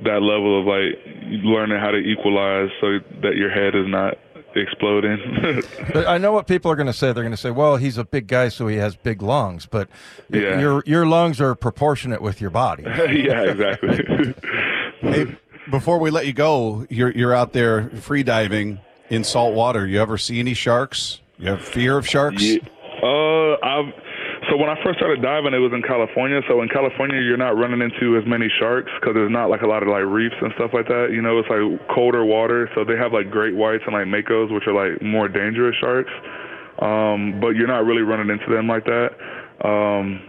that 0.03 0.22
level 0.22 0.60
of 0.60 0.65
like 0.65 1.00
learning 1.44 1.79
how 1.79 1.91
to 1.91 1.98
equalize 1.98 2.70
so 2.82 3.00
that 3.22 3.36
your 3.36 3.50
head 3.50 3.75
is 3.75 3.88
not 3.88 4.17
exploding. 4.56 5.63
I 6.08 6.17
know 6.17 6.32
what 6.32 6.48
people 6.48 6.72
are 6.72 6.75
going 6.75 6.88
to 6.88 6.94
say. 6.94 7.13
They're 7.13 7.24
going 7.24 7.32
to 7.32 7.38
say, 7.38 7.51
"Well, 7.51 7.77
he's 7.77 7.98
a 7.98 8.03
big 8.03 8.27
guy, 8.27 8.50
so 8.50 8.67
he 8.67 8.77
has 8.77 8.96
big 8.96 9.22
lungs." 9.22 9.65
But 9.65 9.89
yeah. 10.29 10.60
your 10.60 10.84
your 10.86 11.06
lungs 11.06 11.39
are 11.39 11.56
proportionate 11.56 12.22
with 12.22 12.41
your 12.41 12.50
body. 12.50 12.84
yeah, 12.88 13.44
exactly. 13.44 14.34
hey, 15.01 15.38
before 15.70 15.98
we 16.00 16.10
let 16.10 16.25
you 16.25 16.34
go, 16.34 16.86
you're 16.89 17.12
you're 17.12 17.34
out 17.34 17.53
there 17.53 17.89
free 17.89 18.24
diving 18.24 18.79
in 19.10 19.24
salt 19.24 19.53
water. 19.53 19.86
You 19.88 20.01
ever 20.01 20.17
see 20.17 20.39
any 20.39 20.53
sharks? 20.53 21.22
You 21.38 21.51
have 21.51 21.63
fear 21.63 21.98
of 21.98 22.08
sharks? 22.08 22.44
Yeah. 22.44 22.60
Uh, 23.04 23.54
I've 23.62 23.94
so 24.50 24.56
when 24.56 24.70
I 24.70 24.77
first 24.84 24.98
started 24.98 25.22
diving, 25.22 25.54
it 25.54 25.62
was 25.62 25.74
in 25.74 25.82
California. 25.82 26.42
So 26.48 26.62
in 26.62 26.70
California, 26.70 27.20
you're 27.22 27.42
not 27.42 27.58
running 27.58 27.82
into 27.82 28.18
as 28.18 28.25
many 28.25 28.48
sharks 28.60 28.92
because 29.00 29.13
there's 29.13 29.32
not 29.32 29.50
like 29.50 29.62
a 29.62 29.68
lot 29.68 29.84
of 29.84 29.89
like 29.89 30.06
reefs 30.06 30.36
and 30.42 30.54
stuff 30.56 30.72
like 30.74 30.88
that. 30.88 31.10
You 31.12 31.22
know, 31.22 31.39
it's 31.39 31.50
like 31.50 31.62
colder 31.89 32.24
water, 32.24 32.70
so 32.74 32.86
they 32.86 32.96
have 32.96 33.13
like 33.13 33.30
great 33.30 33.56
whites 33.56 33.84
and 33.86 33.94
like 33.94 34.08
makos, 34.08 34.54
which 34.54 34.66
are 34.68 34.74
like 34.77 35.01
more 35.01 35.27
dangerous 35.27 35.75
sharks. 35.82 36.12
Um, 36.80 37.42
but 37.42 37.58
you're 37.58 37.68
not 37.68 37.86
really 37.86 38.06
running 38.06 38.30
into 38.30 38.54
them 38.54 38.68
like 38.70 38.86
that. 38.86 39.10
Um, 39.66 40.22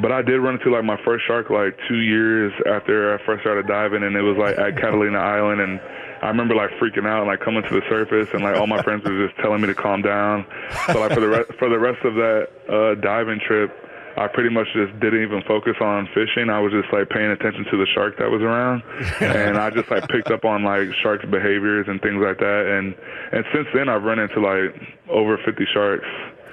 but 0.00 0.12
I 0.12 0.22
did 0.22 0.38
run 0.38 0.54
into 0.54 0.70
like 0.70 0.84
my 0.84 0.98
first 1.04 1.26
shark 1.26 1.50
like 1.50 1.76
two 1.88 2.00
years 2.00 2.52
after 2.66 3.14
I 3.14 3.24
first 3.26 3.42
started 3.42 3.66
diving, 3.66 4.02
and 4.02 4.16
it 4.16 4.22
was 4.22 4.36
like 4.36 4.58
at 4.58 4.76
Catalina 4.80 5.18
Island, 5.18 5.60
and 5.60 5.80
I 6.22 6.28
remember 6.28 6.54
like 6.54 6.70
freaking 6.80 7.06
out 7.06 7.20
and 7.20 7.26
like 7.26 7.40
coming 7.40 7.62
to 7.62 7.74
the 7.74 7.82
surface, 7.88 8.28
and 8.32 8.42
like 8.42 8.56
all 8.56 8.66
my 8.66 8.82
friends 8.82 9.04
were 9.04 9.26
just 9.26 9.38
telling 9.40 9.60
me 9.60 9.66
to 9.66 9.74
calm 9.74 10.02
down. 10.02 10.46
So 10.86 11.00
like 11.00 11.12
for 11.12 11.20
the 11.20 11.28
rest 11.28 11.50
for 11.58 11.68
the 11.68 11.78
rest 11.78 12.04
of 12.04 12.14
that 12.14 12.48
uh, 12.70 12.94
diving 13.00 13.40
trip, 13.40 13.74
I 14.16 14.28
pretty 14.28 14.50
much 14.50 14.68
just 14.72 14.98
didn't 15.00 15.22
even 15.22 15.42
focus 15.42 15.76
on 15.80 16.08
fishing. 16.14 16.50
I 16.50 16.60
was 16.60 16.72
just 16.72 16.92
like 16.92 17.08
paying 17.08 17.30
attention 17.30 17.64
to 17.70 17.76
the 17.76 17.86
shark 17.94 18.18
that 18.18 18.30
was 18.30 18.42
around, 18.42 18.82
and 19.20 19.58
I 19.58 19.70
just 19.70 19.90
like 19.90 20.08
picked 20.08 20.30
up 20.30 20.44
on 20.44 20.64
like 20.64 20.92
sharks' 21.02 21.24
behaviors 21.24 21.86
and 21.88 22.00
things 22.00 22.22
like 22.22 22.38
that. 22.38 22.66
And 22.66 22.94
and 23.32 23.44
since 23.52 23.68
then, 23.74 23.88
I've 23.88 24.02
run 24.04 24.18
into 24.18 24.40
like 24.40 24.78
over 25.08 25.38
50 25.38 25.66
sharks, 25.72 26.08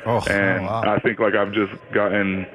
oh, 0.05 0.23
and 0.29 0.65
oh, 0.65 0.71
wow. 0.71 0.95
I 0.95 0.99
think 0.99 1.19
like 1.19 1.35
I've 1.35 1.51
just 1.51 1.73
gotten 1.93 2.47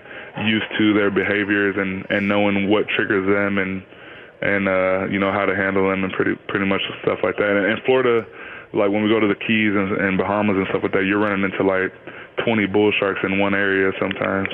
used 0.43 0.67
to 0.79 0.93
their 0.95 1.11
behaviors 1.11 1.77
and 1.79 2.07
and 2.11 2.29
knowing 2.29 2.69
what 2.69 2.87
triggers 2.89 3.27
them 3.27 3.59
and 3.59 3.83
and 4.43 4.69
uh, 4.69 5.07
you 5.11 5.19
know 5.19 5.33
how 5.33 5.47
to 5.47 5.55
handle 5.55 5.89
them 5.89 6.05
and 6.05 6.13
pretty 6.13 6.35
pretty 6.49 6.67
much 6.67 6.83
stuff 7.03 7.19
like 7.23 7.37
that. 7.37 7.57
And, 7.57 7.67
and 7.67 7.83
Florida, 7.85 8.27
like 8.73 8.91
when 8.91 9.03
we 9.03 9.09
go 9.09 9.21
to 9.21 9.29
the 9.29 9.35
Keys 9.37 9.75
and, 9.75 9.93
and 9.93 10.19
Bahamas 10.19 10.57
and 10.57 10.67
stuff 10.69 10.83
like 10.83 10.93
that, 10.93 11.05
you're 11.05 11.19
running 11.21 11.45
into 11.45 11.63
like 11.63 11.93
20 12.45 12.67
bull 12.67 12.93
sharks 12.99 13.21
in 13.23 13.39
one 13.39 13.55
area 13.55 13.93
sometimes. 14.01 14.49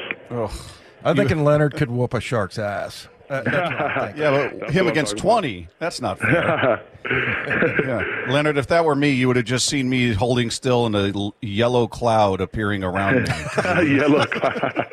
I'm 1.04 1.16
thinking 1.16 1.44
Leonard 1.44 1.74
could 1.74 1.90
whoop 1.90 2.12
a 2.14 2.20
shark's 2.20 2.58
ass. 2.58 3.08
That- 3.30 3.44
that's 3.44 3.54
what 3.80 3.80
I'm 3.82 4.00
thinking. 4.06 4.22
Yeah, 4.22 4.50
but 4.60 4.70
him 4.70 4.86
against 4.88 5.12
talking 5.16 5.30
about. 5.30 5.40
20, 5.40 5.68
that's 5.78 6.00
not 6.00 6.18
fair. 6.18 6.82
yeah. 7.86 8.04
Leonard, 8.32 8.58
if 8.58 8.66
that 8.66 8.84
were 8.84 8.94
me, 8.94 9.10
you 9.10 9.26
would 9.28 9.36
have 9.36 9.44
just 9.46 9.66
seen 9.66 9.88
me 9.88 10.12
holding 10.12 10.50
still 10.50 10.84
and 10.86 10.94
a 10.94 11.12
l- 11.14 11.34
yellow 11.40 11.86
cloud 11.86 12.40
appearing 12.40 12.82
around 12.84 13.22
me. 13.22 13.28
Yellow. 13.96 14.26
cloud. 14.26 14.86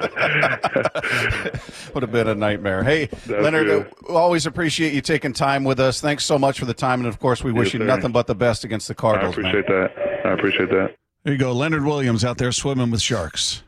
would 1.94 2.03
have 2.03 2.12
been 2.12 2.27
a 2.27 2.36
nightmare. 2.36 2.84
Hey, 2.84 3.06
That's 3.08 3.27
Leonard, 3.44 3.65
good. 3.67 3.94
uh, 4.10 4.13
always 4.13 4.46
appreciate 4.46 4.94
you 4.94 5.01
taking 5.01 5.34
time 5.34 5.63
with 5.63 5.79
us. 5.79 6.00
Thanks 6.01 6.24
so 6.25 6.38
much 6.39 6.60
for 6.60 6.65
the 6.65 6.74
time. 6.74 7.00
And 7.00 7.08
of 7.08 7.20
course, 7.20 7.44
we 7.44 7.51
wish 7.51 7.67
Yes, 7.67 7.74
you 7.75 7.79
sir. 7.82 7.86
nothing 7.86 8.12
but 8.12 8.27
the 8.27 8.36
best 8.36 8.63
against 8.63 8.88
the 8.88 8.94
I 8.94 8.96
Cardinals, 8.96 9.38
man. 9.38 9.46
appreciate 9.48 9.67
that. 9.67 9.91
I 10.25 10.32
appreciate 10.34 10.70
that. 10.70 10.96
There 11.24 11.34
you 11.34 11.39
go. 11.39 11.51
Leonard 11.51 11.84
Williams 11.84 12.24
out 12.24 12.38
there 12.38 12.51
swimming 12.51 12.89
with 12.91 13.01
sharks. 13.01 13.63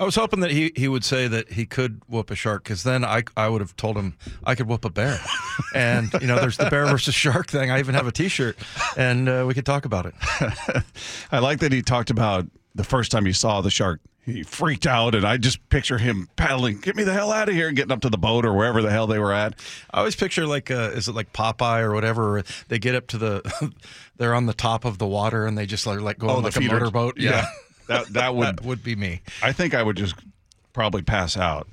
I 0.00 0.04
was 0.04 0.14
hoping 0.16 0.40
that 0.40 0.50
he, 0.50 0.72
he 0.74 0.88
would 0.88 1.04
say 1.04 1.28
that 1.28 1.52
he 1.52 1.66
could 1.66 2.00
whoop 2.08 2.30
a 2.30 2.34
shark 2.34 2.64
because 2.64 2.82
then 2.84 3.04
I, 3.04 3.22
I 3.36 3.48
would 3.50 3.60
have 3.60 3.76
told 3.76 3.96
him 3.98 4.14
I 4.42 4.54
could 4.54 4.66
whoop 4.66 4.84
a 4.86 4.90
bear. 4.90 5.20
and, 5.74 6.10
you 6.22 6.26
know, 6.26 6.36
there's 6.40 6.56
the 6.56 6.70
bear 6.70 6.86
versus 6.86 7.14
shark 7.14 7.48
thing. 7.48 7.70
I 7.70 7.78
even 7.80 7.94
have 7.94 8.06
a 8.06 8.12
t 8.12 8.28
shirt 8.28 8.56
and 8.96 9.28
uh, 9.28 9.44
we 9.46 9.52
could 9.52 9.66
talk 9.66 9.84
about 9.84 10.06
it. 10.06 10.14
I 11.30 11.38
like 11.40 11.60
that 11.60 11.70
he 11.72 11.82
talked 11.82 12.08
about 12.10 12.46
the 12.74 12.82
first 12.84 13.12
time 13.12 13.26
he 13.26 13.32
saw 13.34 13.60
the 13.60 13.70
shark. 13.70 14.00
He 14.24 14.42
freaked 14.42 14.86
out, 14.86 15.14
and 15.14 15.24
I 15.26 15.38
just 15.38 15.66
picture 15.70 15.96
him 15.96 16.28
paddling, 16.36 16.78
get 16.80 16.94
me 16.94 17.04
the 17.04 17.12
hell 17.12 17.32
out 17.32 17.48
of 17.48 17.54
here, 17.54 17.68
and 17.68 17.76
getting 17.76 17.90
up 17.90 18.02
to 18.02 18.10
the 18.10 18.18
boat 18.18 18.44
or 18.44 18.52
wherever 18.52 18.80
the 18.82 18.90
hell 18.90 19.06
they 19.06 19.18
were 19.18 19.32
at. 19.32 19.58
I 19.92 19.98
always 19.98 20.14
picture 20.14 20.46
like, 20.46 20.70
uh, 20.70 20.90
is 20.94 21.08
it 21.08 21.14
like 21.14 21.32
Popeye 21.32 21.80
or 21.80 21.94
whatever? 21.94 22.42
They 22.68 22.78
get 22.78 22.94
up 22.94 23.06
to 23.08 23.18
the, 23.18 23.72
they're 24.18 24.34
on 24.34 24.44
the 24.46 24.52
top 24.54 24.84
of 24.84 24.98
the 24.98 25.06
water 25.06 25.46
and 25.46 25.56
they 25.58 25.64
just 25.66 25.86
like, 25.86 26.00
like 26.00 26.18
go 26.18 26.28
Oh, 26.28 26.38
like 26.38 26.54
a 26.54 26.60
motorboat. 26.60 27.18
yeah. 27.18 27.30
Yeah. 27.30 27.46
That, 27.90 28.06
that 28.14 28.34
would, 28.34 28.46
that 28.58 28.64
would 28.64 28.82
be 28.82 28.96
me. 28.96 29.20
I 29.42 29.52
think 29.52 29.74
I 29.74 29.82
would 29.82 29.96
just 29.96 30.14
probably 30.72 31.02
pass 31.02 31.36
out. 31.36 31.66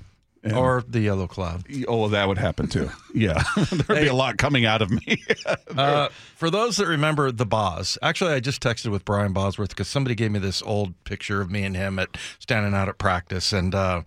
And- 0.44 0.52
Or 0.52 0.84
the 0.86 1.00
yellow 1.00 1.26
cloud. 1.26 1.64
oh, 1.88 2.08
that 2.08 2.28
would 2.28 2.38
happen 2.38 2.68
too. 2.68 2.90
Yeah. 3.12 3.42
There'd 3.56 4.02
be 4.02 4.06
a 4.06 4.14
lot 4.14 4.38
coming 4.38 4.64
out 4.66 4.82
of 4.82 4.90
me. 4.90 5.22
Uh, 5.76 6.08
for 6.34 6.50
those 6.50 6.76
that 6.78 6.86
remember 6.86 7.30
the 7.30 7.46
Boz, 7.46 7.98
actually, 8.02 8.32
I 8.32 8.40
just 8.40 8.60
texted 8.60 8.90
with 8.90 9.04
Brian 9.04 9.32
Bosworth 9.32 9.68
because 9.68 9.86
somebody 9.86 10.14
gave 10.16 10.32
me 10.32 10.38
this 10.40 10.60
old 10.62 10.92
picture 11.04 11.40
of 11.40 11.50
me 11.50 11.62
and 11.62 11.76
him 11.76 11.98
at 12.00 12.16
standing 12.40 12.74
out 12.74 12.88
at 12.88 12.98
practice, 12.98 13.52
and 13.52 13.74
uh, 13.74 14.02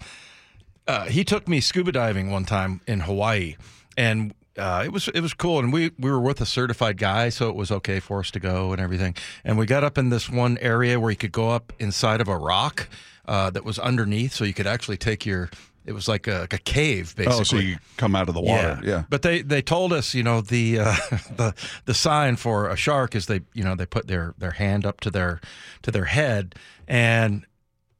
uh, 0.87 1.05
he 1.05 1.23
took 1.23 1.47
me 1.47 1.61
scuba 1.61 1.91
diving 1.93 2.29
one 2.29 2.43
time 2.45 2.81
in 2.87 3.01
Hawaii, 3.01 3.55
and 3.95 4.33
uh, 4.57 4.83
it 4.85 4.91
was 4.91 5.07
it 5.09 5.21
was 5.21 5.33
cool. 5.33 5.59
And 5.59 5.71
we 5.71 5.91
we 5.97 6.11
were 6.11 6.19
with 6.19 6.41
a 6.41 6.45
certified 6.45 6.97
guy, 6.97 7.29
so 7.29 7.49
it 7.49 7.55
was 7.55 7.71
okay 7.71 7.99
for 7.99 8.19
us 8.19 8.31
to 8.31 8.39
go 8.39 8.71
and 8.71 8.81
everything. 8.81 9.15
And 9.43 9.57
we 9.57 9.65
got 9.65 9.83
up 9.83 9.97
in 9.97 10.09
this 10.09 10.29
one 10.29 10.57
area 10.59 10.99
where 10.99 11.11
you 11.11 11.17
could 11.17 11.31
go 11.31 11.49
up 11.49 11.73
inside 11.79 12.21
of 12.21 12.27
a 12.27 12.37
rock 12.37 12.89
uh, 13.25 13.49
that 13.51 13.63
was 13.63 13.79
underneath, 13.79 14.33
so 14.33 14.43
you 14.43 14.53
could 14.53 14.67
actually 14.67 14.97
take 14.97 15.25
your. 15.25 15.49
It 15.83 15.93
was 15.93 16.07
like 16.07 16.27
a, 16.27 16.41
like 16.41 16.53
a 16.53 16.59
cave, 16.59 17.15
basically. 17.15 17.39
oh, 17.39 17.43
so 17.43 17.57
you 17.57 17.77
come 17.97 18.15
out 18.15 18.29
of 18.29 18.35
the 18.35 18.41
water. 18.41 18.79
Yeah. 18.83 19.05
But 19.09 19.23
they 19.23 19.41
they 19.41 19.63
told 19.63 19.93
us, 19.93 20.13
you 20.13 20.21
know, 20.21 20.41
the 20.41 20.79
uh, 20.79 20.95
the 21.35 21.55
the 21.85 21.93
sign 21.95 22.35
for 22.35 22.69
a 22.69 22.75
shark 22.75 23.15
is 23.15 23.25
they, 23.25 23.41
you 23.53 23.63
know, 23.63 23.73
they 23.73 23.87
put 23.87 24.05
their 24.07 24.35
their 24.37 24.51
hand 24.51 24.85
up 24.85 24.99
to 25.01 25.09
their 25.09 25.41
to 25.81 25.89
their 25.89 26.05
head, 26.05 26.53
and 26.87 27.47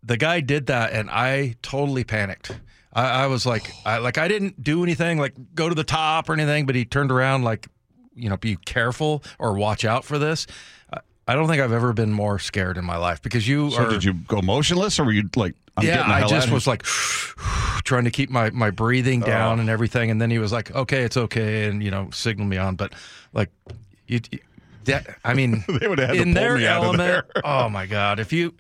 the 0.04 0.18
guy 0.18 0.42
did 0.42 0.68
that, 0.68 0.94
and 0.94 1.10
I 1.10 1.56
totally 1.62 2.04
panicked. 2.04 2.60
I, 2.94 3.24
I 3.24 3.28
was 3.28 3.46
like, 3.46 3.72
I 3.86 3.98
like 4.00 4.18
I 4.18 4.28
didn't 4.28 4.62
do 4.64 4.84
anything, 4.84 5.18
like 5.20 5.34
go 5.56 5.70
to 5.70 5.76
the 5.76 5.84
top 5.84 6.30
or 6.30 6.34
anything, 6.34 6.66
but 6.66 6.76
he 6.76 6.86
turned 6.86 7.12
around 7.12 7.44
like, 7.44 7.68
you 8.16 8.30
know, 8.30 8.38
be 8.38 8.56
careful 8.58 9.24
or 9.40 9.54
watch 9.54 9.86
out 9.86 10.04
for 10.06 10.18
this. 10.20 10.48
I- 10.94 11.00
I 11.28 11.36
don't 11.36 11.48
think 11.48 11.62
I've 11.62 11.72
ever 11.72 11.94
been 11.94 12.12
more 12.12 12.40
scared 12.40 12.78
in 12.78 12.84
my 12.84 12.98
life 12.98 13.22
because 13.22 13.48
you 13.48 13.70
So 13.72 13.84
are. 13.84 13.90
did 13.90 14.04
you 14.04 14.14
go 14.14 14.42
motionless, 14.42 15.00
or 15.00 15.06
were 15.06 15.14
you 15.14 15.30
like? 15.36 15.54
I'm 15.78 15.86
yeah, 15.86 15.98
getting 15.98 16.10
the 16.10 16.16
I 16.16 16.28
just 16.28 16.52
was 16.52 16.68
like 16.68 16.84
trying 17.84 18.04
to 18.06 18.12
keep 18.12 18.30
my 18.30 18.50
my 18.50 18.72
breathing 18.72 19.24
oh. 19.24 19.28
down 19.28 19.60
and 19.60 19.70
everything, 19.70 20.12
and 20.12 20.22
then 20.22 20.30
he 20.32 20.40
was 20.40 20.52
like, 20.52 20.72
"Okay, 20.76 21.04
it's 21.04 21.16
okay," 21.18 21.70
and 21.70 21.82
you 21.82 21.92
know, 21.92 22.10
signal 22.12 22.48
me 22.48 22.58
on. 22.58 22.76
But 22.76 22.94
like, 23.34 23.50
you, 24.08 24.20
you- 24.32 24.40
that 24.86 25.16
I 25.24 25.34
mean, 25.36 25.64
They 25.80 25.88
would've 25.88 26.08
had 26.08 26.16
to 26.16 26.22
in 26.22 26.34
their 26.34 26.58
me 26.58 26.66
out 26.68 26.80
of 26.80 26.84
element. 27.00 27.28
there. 27.34 27.42
oh 27.46 27.70
my 27.70 27.86
god, 27.86 28.20
if 28.20 28.34
you, 28.34 28.56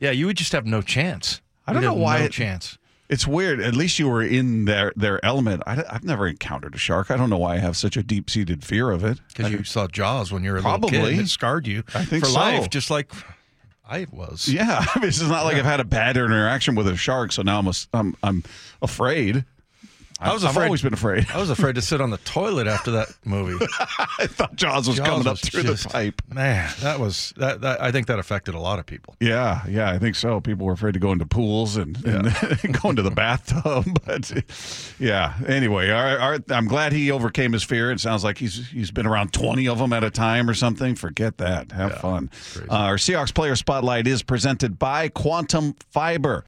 yeah, 0.00 0.10
you 0.10 0.26
would 0.26 0.36
just 0.36 0.52
have 0.52 0.66
no 0.66 0.82
chance. 0.82 1.40
I 1.66 1.72
don't 1.72 1.80
know 1.80 1.90
have 1.92 1.98
why 1.98 2.18
no 2.18 2.24
it- 2.24 2.32
chance. 2.32 2.76
It's 3.10 3.26
weird. 3.26 3.60
At 3.60 3.74
least 3.74 3.98
you 3.98 4.08
were 4.08 4.22
in 4.22 4.66
their 4.66 4.92
their 4.94 5.22
element. 5.24 5.64
I, 5.66 5.74
have 5.74 6.04
never 6.04 6.28
encountered 6.28 6.76
a 6.76 6.78
shark. 6.78 7.10
I 7.10 7.16
don't 7.16 7.28
know 7.28 7.38
why 7.38 7.54
I 7.54 7.58
have 7.58 7.76
such 7.76 7.96
a 7.96 8.04
deep 8.04 8.30
seated 8.30 8.62
fear 8.64 8.90
of 8.90 9.04
it. 9.04 9.18
Because 9.28 9.50
you 9.50 9.64
saw 9.64 9.88
Jaws 9.88 10.30
when 10.30 10.44
you 10.44 10.52
were 10.52 10.58
a 10.58 10.62
little 10.62 10.78
Probably. 10.78 11.16
kid, 11.16 11.18
it 11.18 11.28
scarred 11.28 11.66
you 11.66 11.82
I 11.92 12.04
think 12.04 12.24
for 12.24 12.30
so. 12.30 12.38
life, 12.38 12.70
just 12.70 12.88
like 12.88 13.10
I 13.88 14.06
was. 14.12 14.48
Yeah, 14.48 14.84
I 14.94 15.00
mean, 15.00 15.08
it's 15.08 15.20
not 15.20 15.44
like 15.44 15.56
I've 15.56 15.64
had 15.64 15.80
a 15.80 15.84
bad 15.84 16.16
interaction 16.16 16.76
with 16.76 16.86
a 16.86 16.96
shark, 16.96 17.32
so 17.32 17.42
now 17.42 17.58
I'm 17.58 17.66
a, 17.66 17.72
I'm 17.92 18.16
I'm 18.22 18.44
afraid. 18.80 19.44
I 20.20 20.32
was 20.34 20.44
I've 20.44 20.50
afraid- 20.50 20.66
always 20.66 20.82
been 20.82 20.92
afraid. 20.92 21.26
I 21.32 21.38
was 21.38 21.50
afraid 21.50 21.76
to 21.76 21.82
sit 21.82 22.00
on 22.00 22.10
the 22.10 22.18
toilet 22.18 22.66
after 22.66 22.90
that 22.92 23.08
movie. 23.24 23.64
I 24.18 24.26
thought 24.26 24.54
Jaws 24.54 24.86
was 24.86 24.98
Jaws 24.98 25.06
coming 25.08 25.26
up 25.26 25.32
was 25.32 25.40
through 25.40 25.62
just- 25.62 25.84
the 25.84 25.88
pipe. 25.88 26.22
Man, 26.32 26.70
that 26.80 27.00
was 27.00 27.32
that, 27.38 27.62
that. 27.62 27.80
I 27.82 27.90
think 27.90 28.06
that 28.08 28.18
affected 28.18 28.54
a 28.54 28.58
lot 28.60 28.78
of 28.78 28.86
people. 28.86 29.16
Yeah, 29.20 29.62
yeah, 29.66 29.90
I 29.90 29.98
think 29.98 30.16
so. 30.16 30.40
People 30.40 30.66
were 30.66 30.72
afraid 30.74 30.92
to 30.94 31.00
go 31.00 31.12
into 31.12 31.24
pools 31.26 31.76
and, 31.76 31.96
and 32.04 32.24
go 32.82 32.90
into 32.90 33.02
the 33.02 33.10
bathtub. 33.10 33.86
But 34.10 34.32
yeah, 34.98 35.34
anyway, 35.46 35.90
all 35.90 36.30
right, 36.30 36.40
I'm 36.50 36.66
glad 36.66 36.92
he 36.92 37.10
overcame 37.10 37.52
his 37.52 37.62
fear. 37.62 37.90
It 37.92 38.00
sounds 38.00 38.24
like 38.24 38.38
he's 38.38 38.68
he's 38.70 38.90
been 38.90 39.06
around 39.06 39.32
20 39.32 39.68
of 39.68 39.78
them 39.78 39.92
at 39.92 40.02
a 40.04 40.10
time 40.10 40.48
or 40.50 40.54
something. 40.54 40.94
Forget 40.96 41.38
that. 41.38 41.72
Have 41.72 41.94
fun. 41.98 42.30
Uh, 42.68 42.72
our 42.74 42.96
Seahawks 42.96 43.32
player 43.34 43.56
spotlight 43.56 44.06
is 44.06 44.22
presented 44.22 44.78
by 44.78 45.08
Quantum 45.08 45.74
Fiber. 45.90 46.44